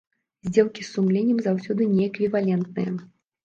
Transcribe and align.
Здзелкі 0.47 0.81
з 0.87 0.93
сумленнем 0.95 1.39
заўсёды 1.49 1.89
неэквівалентныя. 1.95 3.01